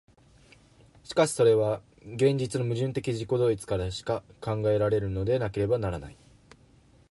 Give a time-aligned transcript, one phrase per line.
[1.03, 1.79] しかしそれは
[2.15, 6.17] 現実の矛盾的自己同一からしか考えられるのでなければならない。